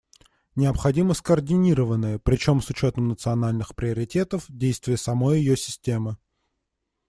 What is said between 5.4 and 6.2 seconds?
системы.